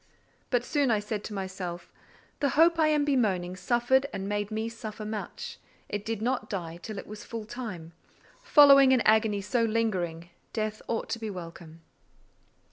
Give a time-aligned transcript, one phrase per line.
[0.49, 1.93] But soon I said to myself,
[2.39, 6.79] "The Hope I am bemoaning suffered and made me suffer much: it did not die
[6.81, 7.93] till it was full time:
[8.41, 11.81] following an agony so lingering, death ought to be welcome."